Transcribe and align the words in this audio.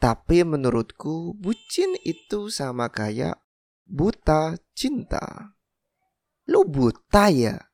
Tapi 0.00 0.48
menurutku 0.48 1.36
bucin 1.36 1.92
itu 2.08 2.48
sama 2.48 2.88
kayak 2.88 3.36
buta 3.84 4.56
cinta. 4.72 5.52
Lu 6.48 6.64
buta 6.64 7.28
ya? 7.28 7.69